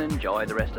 and 0.00 0.12
enjoy 0.12 0.44
the 0.44 0.54
rest 0.54 0.73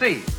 see. 0.00 0.29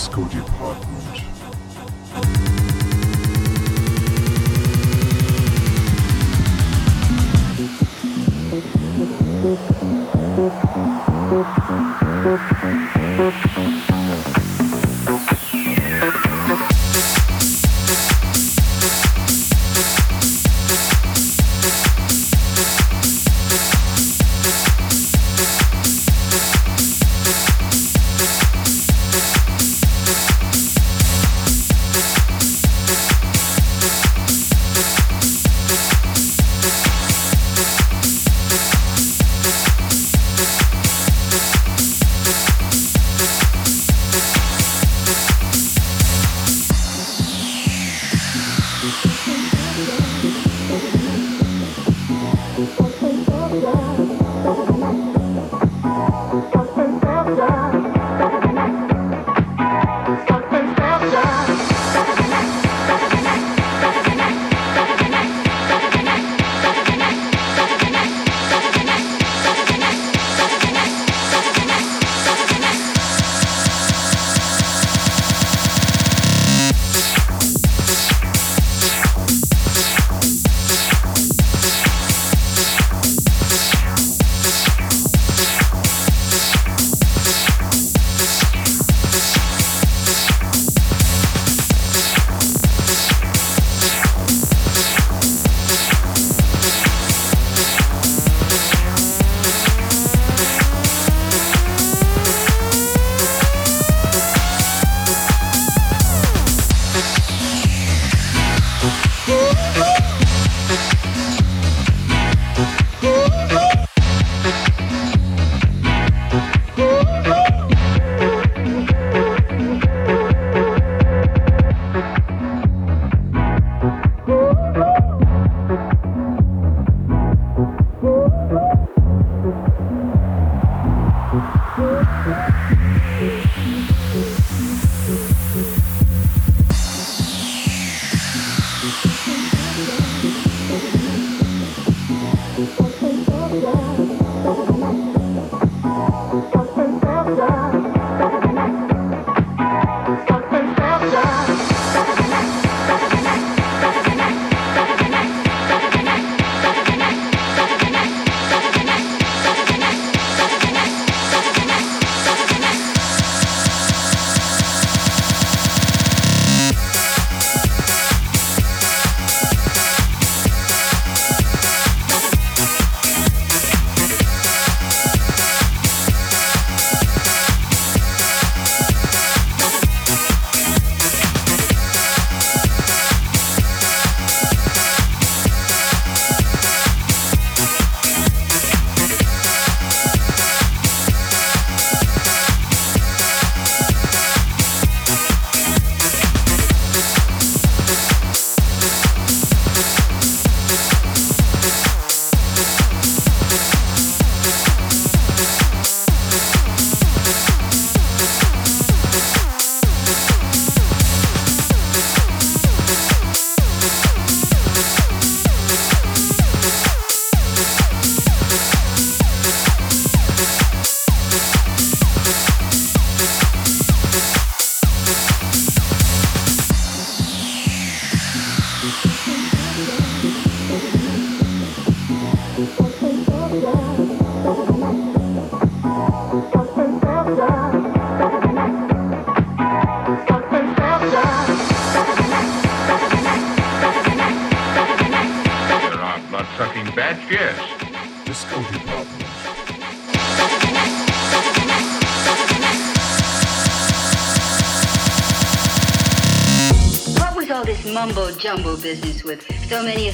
disco 0.00 0.24
department. 0.28 1.20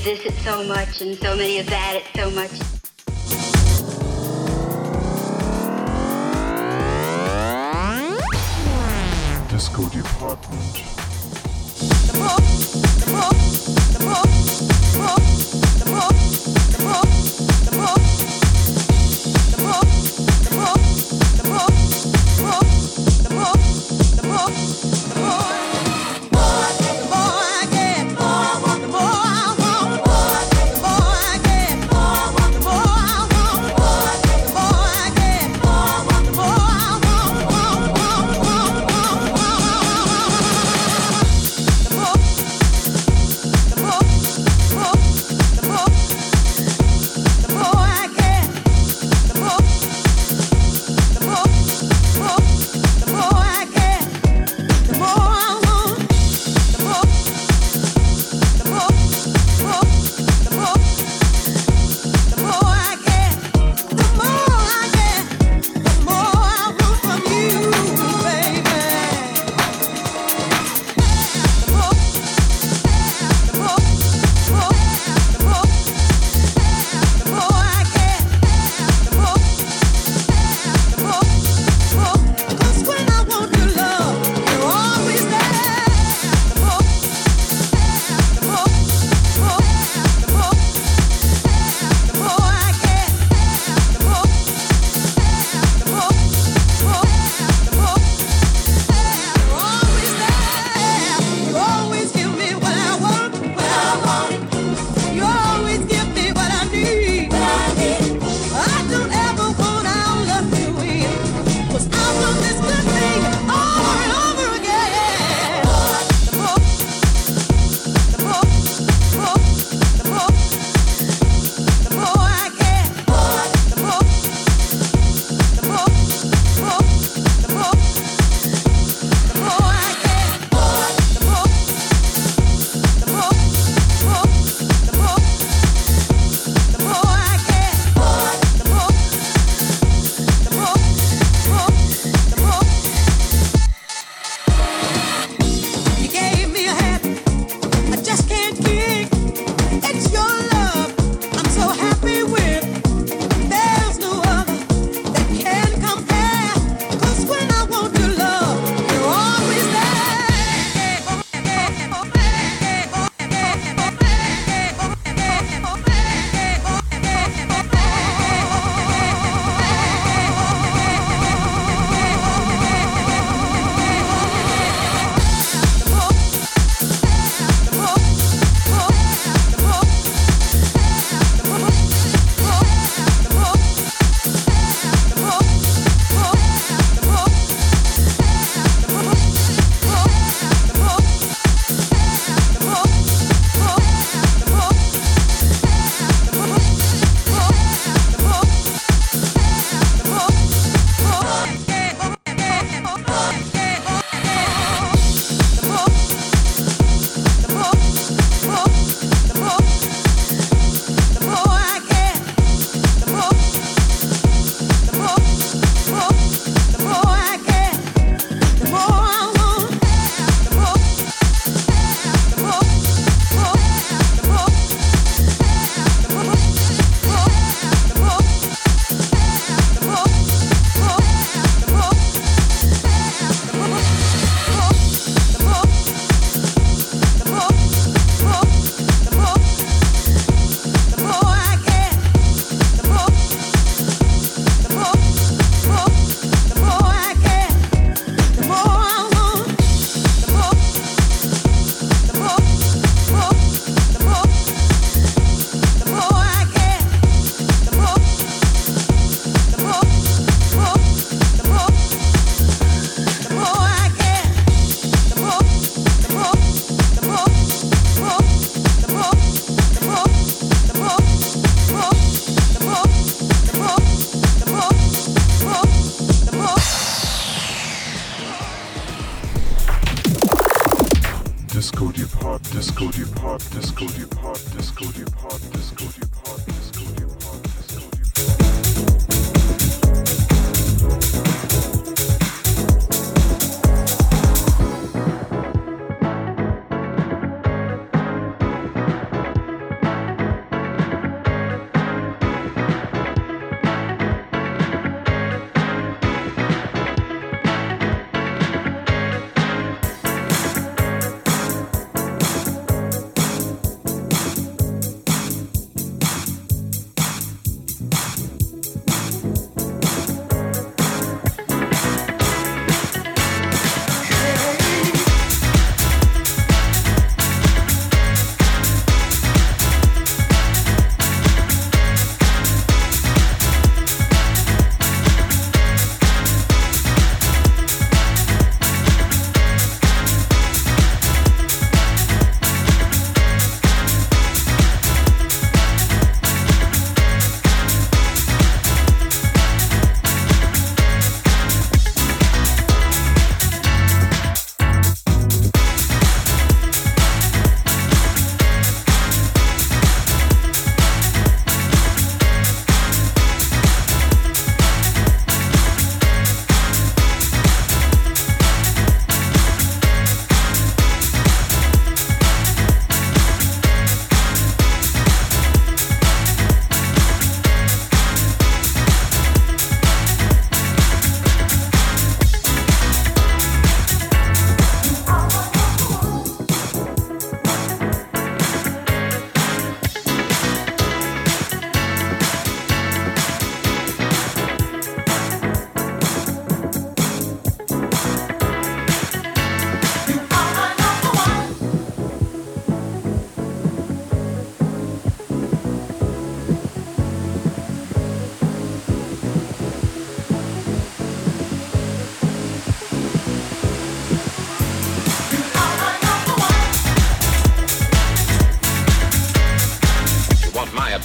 This 0.05 0.25
it's 0.25 0.43
so 0.43 0.65
much 0.65 1.01
and 1.01 1.17
so 1.17 1.37
many 1.37 1.59
of 1.59 1.67
that 1.67 1.95
it's 1.97 2.21
so 2.21 2.31
much. 2.31 2.66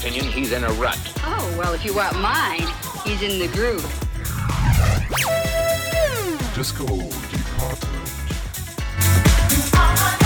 Opinion, 0.02 0.26
he's 0.32 0.52
in 0.52 0.64
a 0.64 0.72
rut. 0.74 0.98
Oh, 1.20 1.56
well, 1.60 1.74
if 1.74 1.86
you 1.86 1.94
want 1.94 2.20
mine, 2.20 2.68
he's 3.04 3.22
in 3.22 3.38
the 3.38 3.48
groove. 3.54 3.86
Disco 6.56 6.88
department. 6.88 8.10
Uh-huh. 9.74 10.21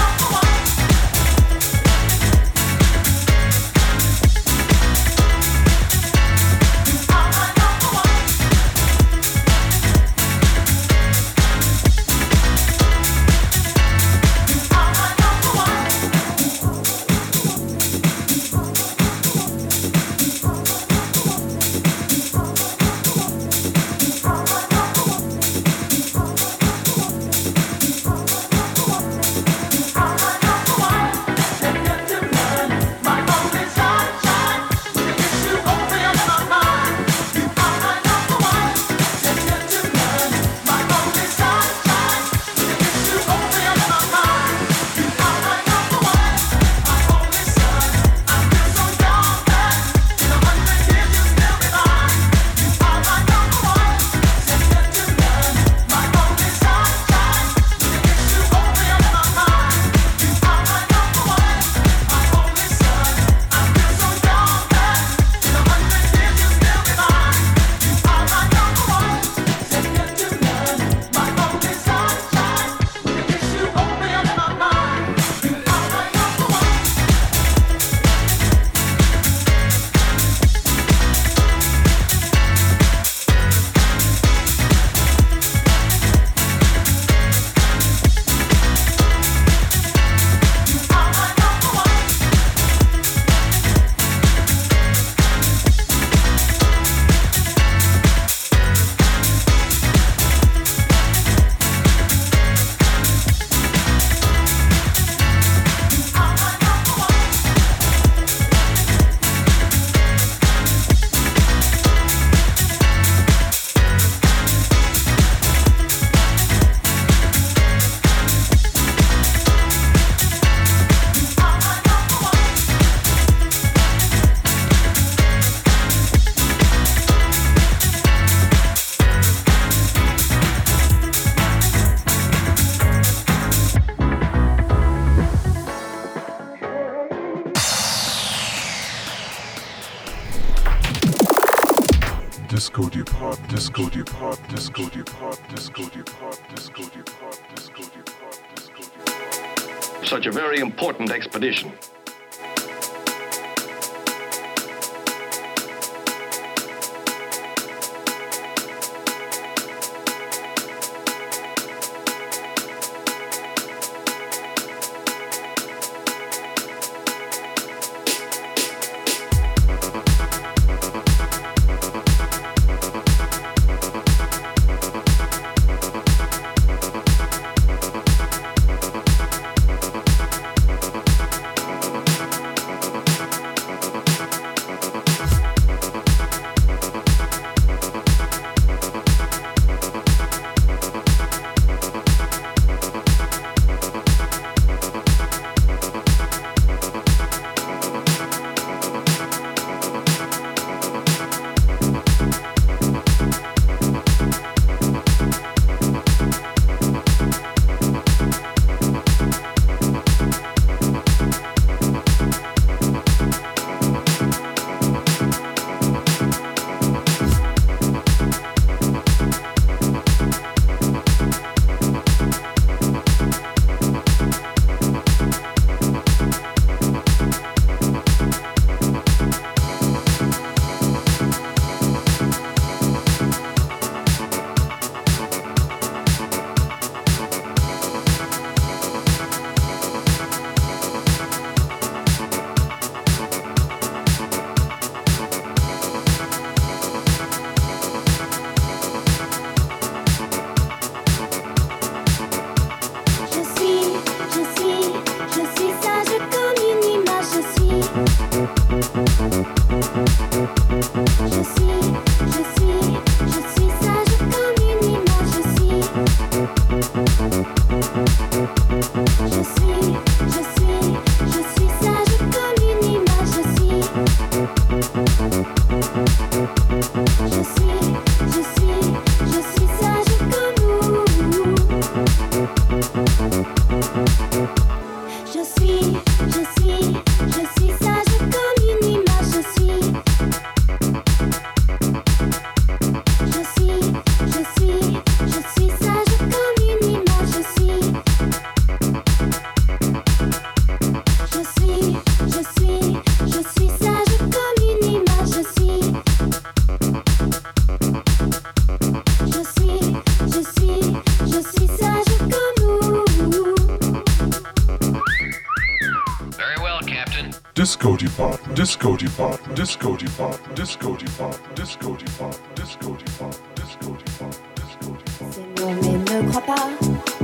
Disco 318.95 319.07
Department, 319.07 319.55
Disco 319.55 319.97
Department, 319.97 320.55
Disco 320.55 320.95
Department, 320.95 321.55
Disco 321.55 321.95
Department, 321.97 322.39
Disco 322.55 322.95
Department, 322.95 323.41
Disco 323.55 323.91
Department, 323.91 324.39
Disco 324.55 324.91
Department. 325.05 325.59
Non 325.59 325.71
mais 325.81 325.97
ne 326.21 326.29
crois 326.29 326.41
pas 326.41 326.69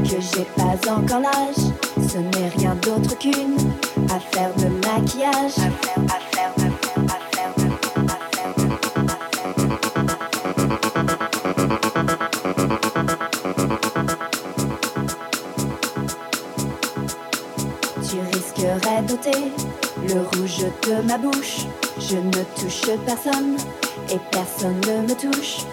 que 0.03 0.19
j'ai 0.19 0.45
pas 0.57 0.91
encore 0.91 1.21
l'âge. 1.21 1.71
Ce 2.09 2.17
n'est 2.17 2.49
rien 2.57 2.75
d'autre 2.75 3.17
qu'une 3.17 3.55
affaire 4.09 4.53
de 4.55 4.67
maquillage. 4.85 5.57
Affaire, 5.59 6.03
affaire, 6.07 6.20
rouge 20.51 20.65
de 20.87 21.07
ma 21.07 21.17
bouche. 21.17 21.65
Je 21.99 22.17
ne 22.17 22.43
touche 22.59 22.89
personne 23.05 23.57
et 24.09 24.19
personne 24.31 24.79
ne 24.87 25.07
me 25.07 25.15
touche. 25.15 25.65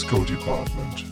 Disco 0.00 0.24
Department. 0.24 1.04